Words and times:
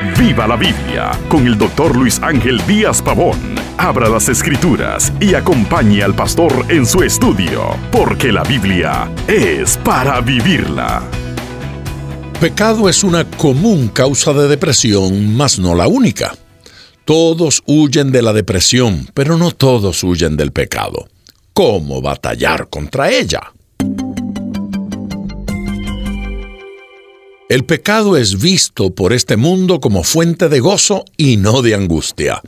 Viva 0.00 0.46
la 0.46 0.54
Biblia 0.54 1.10
con 1.28 1.44
el 1.44 1.58
doctor 1.58 1.96
Luis 1.96 2.20
Ángel 2.22 2.64
Díaz 2.68 3.02
Pavón. 3.02 3.36
Abra 3.78 4.08
las 4.08 4.28
escrituras 4.28 5.12
y 5.20 5.34
acompañe 5.34 6.04
al 6.04 6.14
pastor 6.14 6.66
en 6.68 6.86
su 6.86 7.02
estudio, 7.02 7.76
porque 7.90 8.30
la 8.30 8.44
Biblia 8.44 9.10
es 9.26 9.76
para 9.78 10.20
vivirla. 10.20 11.02
Pecado 12.40 12.88
es 12.88 13.02
una 13.02 13.24
común 13.24 13.88
causa 13.88 14.32
de 14.32 14.46
depresión, 14.46 15.34
mas 15.34 15.58
no 15.58 15.74
la 15.74 15.88
única. 15.88 16.32
Todos 17.04 17.60
huyen 17.66 18.12
de 18.12 18.22
la 18.22 18.32
depresión, 18.32 19.08
pero 19.14 19.36
no 19.36 19.50
todos 19.50 20.04
huyen 20.04 20.36
del 20.36 20.52
pecado. 20.52 21.08
¿Cómo 21.52 22.00
batallar 22.00 22.68
contra 22.68 23.10
ella? 23.10 23.52
El 27.48 27.64
pecado 27.64 28.18
es 28.18 28.38
visto 28.38 28.94
por 28.94 29.14
este 29.14 29.38
mundo 29.38 29.80
como 29.80 30.04
fuente 30.04 30.50
de 30.50 30.60
gozo 30.60 31.06
y 31.16 31.38
no 31.38 31.62
de 31.62 31.74
angustia. 31.74 32.42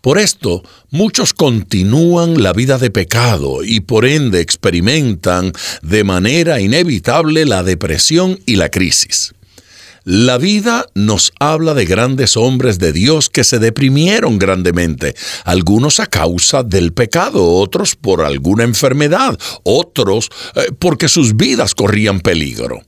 Por 0.00 0.18
esto, 0.18 0.62
muchos 0.90 1.34
continúan 1.34 2.42
la 2.42 2.54
vida 2.54 2.78
de 2.78 2.90
pecado 2.90 3.62
y 3.62 3.80
por 3.80 4.06
ende 4.06 4.40
experimentan 4.40 5.52
de 5.82 6.02
manera 6.02 6.62
inevitable 6.62 7.44
la 7.44 7.62
depresión 7.62 8.40
y 8.46 8.56
la 8.56 8.70
crisis. 8.70 9.34
La 10.04 10.38
vida 10.38 10.86
nos 10.94 11.32
habla 11.38 11.74
de 11.74 11.84
grandes 11.84 12.38
hombres 12.38 12.78
de 12.78 12.94
Dios 12.94 13.28
que 13.28 13.44
se 13.44 13.58
deprimieron 13.58 14.38
grandemente, 14.38 15.14
algunos 15.44 16.00
a 16.00 16.06
causa 16.06 16.62
del 16.62 16.94
pecado, 16.94 17.46
otros 17.56 17.96
por 17.96 18.22
alguna 18.22 18.64
enfermedad, 18.64 19.38
otros 19.64 20.30
eh, 20.54 20.72
porque 20.78 21.08
sus 21.08 21.36
vidas 21.36 21.74
corrían 21.74 22.20
peligro. 22.20 22.87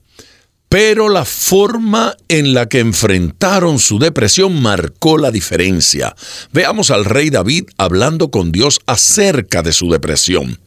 Pero 0.71 1.09
la 1.09 1.25
forma 1.25 2.15
en 2.29 2.53
la 2.53 2.69
que 2.69 2.79
enfrentaron 2.79 3.77
su 3.77 3.99
depresión 3.99 4.61
marcó 4.61 5.17
la 5.17 5.29
diferencia. 5.29 6.15
Veamos 6.53 6.91
al 6.91 7.03
rey 7.03 7.29
David 7.29 7.65
hablando 7.77 8.31
con 8.31 8.53
Dios 8.53 8.79
acerca 8.85 9.63
de 9.63 9.73
su 9.73 9.91
depresión. 9.91 10.61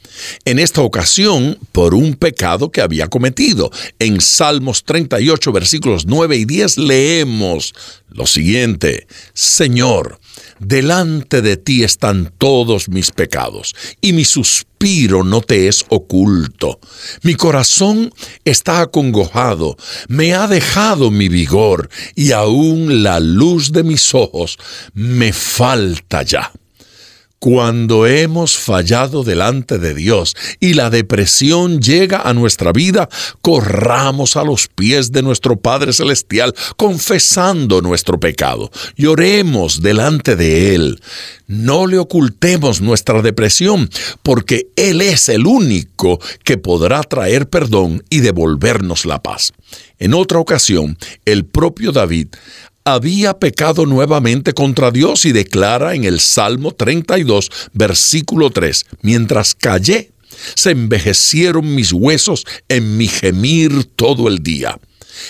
En 0.45 0.59
esta 0.59 0.81
ocasión, 0.83 1.59
por 1.73 1.95
un 1.95 2.15
pecado 2.15 2.71
que 2.71 2.81
había 2.81 3.09
cometido. 3.09 3.71
En 3.99 4.21
Salmos 4.21 4.85
38, 4.85 5.53
versículos 5.53 6.07
9 6.07 6.37
y 6.37 6.45
10 6.45 6.79
leemos 6.79 7.75
lo 8.09 8.27
siguiente, 8.27 9.09
Señor, 9.33 10.21
delante 10.61 11.43
de 11.43 11.57
ti 11.57 11.83
están 11.83 12.33
todos 12.39 12.89
mis 12.89 13.11
pecados, 13.11 13.75
y 14.01 14.13
mi 14.13 14.25
suspiro 14.25 15.25
no 15.25 15.41
te 15.41 15.67
es 15.67 15.85
oculto. 15.89 16.79
Mi 17.23 17.35
corazón 17.35 18.13
está 18.45 18.83
acongojado, 18.83 19.77
me 20.07 20.35
ha 20.35 20.47
dejado 20.47 21.11
mi 21.11 21.29
vigor, 21.29 21.89
y 22.15 22.31
aún 22.31 23.03
la 23.03 23.19
luz 23.19 23.73
de 23.73 23.83
mis 23.83 24.15
ojos 24.15 24.59
me 24.93 25.33
falta 25.33 26.23
ya. 26.23 26.53
Cuando 27.45 28.07
hemos 28.07 28.57
fallado 28.57 29.23
delante 29.23 29.79
de 29.79 29.93
Dios 29.93 30.35
y 30.61 30.73
la 30.73 30.89
depresión 30.89 31.79
llega 31.79 32.23
a 32.23 32.33
nuestra 32.33 32.73
vida, 32.73 33.11
corramos 33.43 34.39
a 34.39 34.45
los 34.45 34.69
pies 34.69 35.13
de 35.13 35.21
nuestro 35.23 35.57
Padre 35.61 35.93
Celestial 35.93 36.55
confesando 36.79 37.83
nuestro 37.83 38.19
pecado. 38.19 38.71
Lloremos 38.97 39.83
delante 39.83 40.37
de 40.37 40.75
Él. 40.75 41.03
No 41.47 41.87
le 41.87 41.99
ocultemos 41.99 42.81
nuestra 42.81 43.21
depresión, 43.21 43.91
porque 44.23 44.69
Él 44.75 45.03
es 45.03 45.29
el 45.29 45.47
único 45.47 46.19
que 46.45 46.57
podrá 46.57 47.03
traer 47.03 47.51
perdón 47.51 48.03
y 48.09 48.21
devolvernos 48.21 49.05
la 49.05 49.23
paz. 49.23 49.53
En 49.99 50.15
otra 50.15 50.39
ocasión, 50.39 50.97
el 51.27 51.45
propio 51.45 51.93
David 51.93 52.29
había 52.85 53.39
pecado 53.39 53.87
nuevamente 53.87 54.53
contra 54.53 54.91
Dios 54.91 55.25
y 55.25 55.33
declara 55.33 55.95
en 55.95 56.05
el 56.05 56.21
Salmo 56.21 56.73
32, 56.73 57.51
versículo 57.73 58.51
3, 58.51 58.85
mientras 59.01 59.55
callé, 59.55 60.13
se 60.55 60.73
envejecieron 60.73 61.75
mis 61.75 61.93
huesos 61.93 62.45
en 62.69 62.97
mi 62.99 63.09
gemir 63.09 63.85
todo 63.97 64.29
el 64.29 64.43
día. 64.43 64.79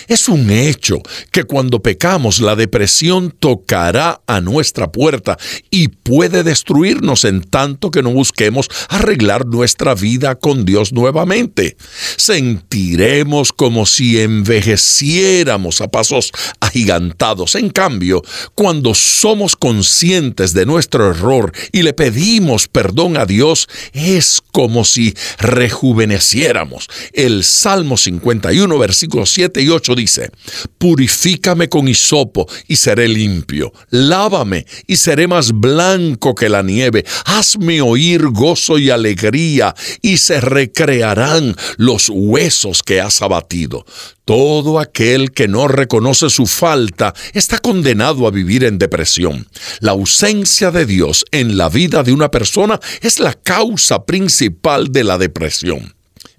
Es 0.07 0.27
un 0.27 0.49
hecho 0.49 1.01
que 1.31 1.43
cuando 1.43 1.81
pecamos 1.81 2.39
la 2.39 2.55
depresión 2.55 3.31
tocará 3.31 4.21
a 4.27 4.41
nuestra 4.41 4.91
puerta 4.91 5.37
y 5.69 5.89
puede 5.89 6.43
destruirnos 6.43 7.25
en 7.25 7.41
tanto 7.41 7.91
que 7.91 8.01
no 8.01 8.11
busquemos 8.11 8.69
arreglar 8.89 9.45
nuestra 9.45 9.95
vida 9.95 10.35
con 10.35 10.65
Dios 10.65 10.93
nuevamente. 10.93 11.77
Sentiremos 12.17 13.51
como 13.51 13.85
si 13.85 14.19
envejeciéramos 14.19 15.81
a 15.81 15.87
pasos 15.87 16.31
agigantados. 16.59 17.55
En 17.55 17.69
cambio, 17.69 18.21
cuando 18.55 18.93
somos 18.93 19.55
conscientes 19.55 20.53
de 20.53 20.65
nuestro 20.65 21.09
error 21.09 21.51
y 21.71 21.83
le 21.83 21.93
pedimos 21.93 22.67
perdón 22.67 23.17
a 23.17 23.25
Dios, 23.25 23.67
es 23.93 24.41
como 24.51 24.83
si 24.85 25.15
rejuveneciéramos. 25.37 26.87
El 27.13 27.43
Salmo 27.43 27.97
51, 27.97 28.77
versículos 28.77 29.31
7 29.31 29.61
y 29.61 29.69
8 29.69 29.74
dice, 29.95 30.31
Purifícame 30.77 31.69
con 31.69 31.87
hisopo 31.87 32.47
y 32.67 32.75
seré 32.75 33.07
limpio, 33.07 33.73
lávame 33.89 34.65
y 34.87 34.95
seré 34.95 35.27
más 35.27 35.51
blanco 35.51 36.35
que 36.35 36.49
la 36.49 36.61
nieve, 36.61 37.05
hazme 37.25 37.81
oír 37.81 38.27
gozo 38.29 38.77
y 38.77 38.89
alegría 38.89 39.75
y 40.01 40.17
se 40.17 40.39
recrearán 40.41 41.55
los 41.77 42.09
huesos 42.09 42.83
que 42.83 43.01
has 43.01 43.21
abatido. 43.21 43.85
Todo 44.25 44.79
aquel 44.79 45.31
que 45.31 45.47
no 45.47 45.67
reconoce 45.67 46.29
su 46.31 46.47
falta 46.47 47.13
está 47.33 47.59
condenado 47.59 48.25
a 48.25 48.31
vivir 48.31 48.63
en 48.63 48.79
depresión. 48.79 49.47
La 49.81 49.91
ausencia 49.91 50.71
de 50.71 50.85
Dios 50.85 51.25
en 51.31 51.57
la 51.57 51.69
vida 51.69 52.01
de 52.01 52.11
una 52.11 52.31
persona 52.31 52.79
es 53.01 53.19
la 53.19 53.33
causa 53.33 54.05
principal 54.05 54.91
de 54.91 55.03
la 55.03 55.19
depresión. 55.19 55.94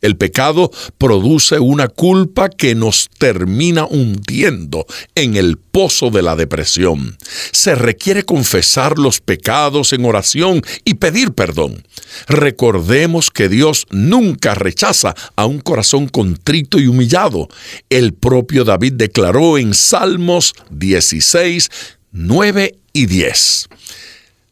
El 0.06 0.16
pecado 0.16 0.70
produce 0.98 1.58
una 1.58 1.88
culpa 1.88 2.48
que 2.48 2.76
nos 2.76 3.08
termina 3.18 3.86
hundiendo 3.86 4.86
en 5.16 5.34
el 5.36 5.56
pozo 5.58 6.10
de 6.10 6.22
la 6.22 6.36
depresión. 6.36 7.18
Se 7.50 7.74
requiere 7.74 8.22
confesar 8.22 9.00
los 9.00 9.20
pecados 9.20 9.92
en 9.92 10.04
oración 10.04 10.62
y 10.84 10.94
pedir 10.94 11.32
perdón. 11.32 11.84
Recordemos 12.28 13.32
que 13.32 13.48
Dios 13.48 13.84
nunca 13.90 14.54
rechaza 14.54 15.16
a 15.34 15.44
un 15.44 15.58
corazón 15.58 16.06
contrito 16.06 16.78
y 16.78 16.86
humillado. 16.86 17.48
El 17.90 18.14
propio 18.14 18.62
David 18.62 18.92
declaró 18.92 19.58
en 19.58 19.74
Salmos 19.74 20.54
16, 20.70 21.68
9 22.12 22.78
y 22.92 23.06
10. 23.06 23.68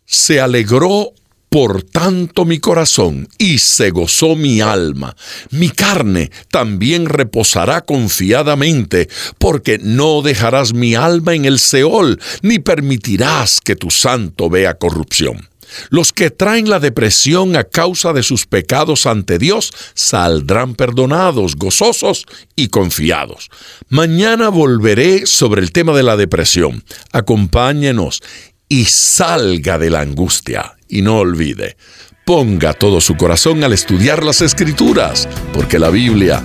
Se 0.05 0.41
alegró 0.41 1.13
por 1.55 1.85
tanto 1.85 2.45
mi 2.45 2.59
corazón 2.59 3.29
y 3.39 3.59
se 3.59 3.91
gozó 3.91 4.35
mi 4.35 4.61
alma. 4.61 5.15
Mi 5.51 5.71
carne 5.71 6.33
también 6.51 7.07
reposará 7.07 7.83
confiadamente, 7.83 9.09
porque 9.39 9.79
no 9.79 10.21
dejarás 10.23 10.75
mi 10.75 10.97
alma 10.97 11.33
en 11.33 11.45
el 11.45 11.61
Seol, 11.61 12.19
ni 12.43 12.59
permitirás 12.59 13.61
que 13.61 13.77
tu 13.77 13.93
santo 13.93 14.51
vea 14.51 14.75
corrupción. 14.75 15.49
Los 15.91 16.13
que 16.13 16.31
traen 16.31 16.69
la 16.69 16.81
depresión 16.81 17.55
a 17.55 17.63
causa 17.63 18.13
de 18.13 18.25
sus 18.25 18.47
pecados 18.47 19.07
ante 19.07 19.39
Dios 19.39 19.73
saldrán 19.95 20.75
perdonados, 20.75 21.55
gozosos 21.55 22.27
y 22.57 22.67
confiados. 22.67 23.49
Mañana 23.89 24.49
volveré 24.49 25.25
sobre 25.27 25.63
el 25.63 25.71
tema 25.71 25.97
de 25.97 26.03
la 26.03 26.17
depresión. 26.17 26.83
Acompáñenos 27.13 28.23
y 28.69 28.87
salga 28.87 29.79
de 29.79 29.91
la 29.91 30.01
angustia. 30.01 30.75
Y 30.95 31.03
no 31.03 31.19
olvide, 31.19 31.77
ponga 32.25 32.73
todo 32.73 33.01
su 33.01 33.17
corazón 33.17 33.65
al 33.65 33.73
estudiar 33.73 34.23
las 34.23 34.41
escrituras, 34.43 35.29
porque 35.53 35.81
la 35.81 35.91
Biblia 35.91 36.41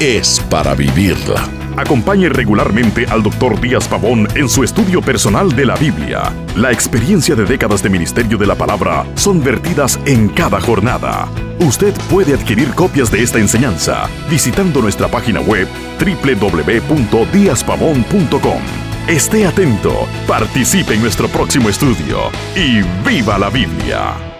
es 0.00 0.40
para 0.50 0.74
vivirla. 0.74 1.48
Acompañe 1.76 2.28
regularmente 2.28 3.06
al 3.06 3.22
Dr. 3.22 3.60
Díaz 3.60 3.86
Pavón 3.86 4.26
en 4.34 4.48
su 4.48 4.64
estudio 4.64 5.02
personal 5.02 5.54
de 5.54 5.66
la 5.66 5.76
Biblia. 5.76 6.32
La 6.56 6.72
experiencia 6.72 7.36
de 7.36 7.44
décadas 7.44 7.80
de 7.80 7.90
ministerio 7.90 8.36
de 8.36 8.48
la 8.48 8.56
palabra 8.56 9.06
son 9.14 9.40
vertidas 9.40 10.00
en 10.04 10.28
cada 10.30 10.60
jornada. 10.60 11.28
Usted 11.60 11.94
puede 12.10 12.34
adquirir 12.34 12.74
copias 12.74 13.08
de 13.12 13.22
esta 13.22 13.38
enseñanza 13.38 14.10
visitando 14.28 14.82
nuestra 14.82 15.06
página 15.06 15.40
web 15.42 15.68
www.diazpavón.com. 16.00 18.62
Esté 19.06 19.46
atento, 19.46 20.08
participe 20.32 20.94
en 20.94 21.02
nuestro 21.02 21.28
próximo 21.28 21.68
estudio 21.68 22.30
y 22.56 22.80
viva 23.06 23.36
la 23.36 23.50
Biblia. 23.50 24.31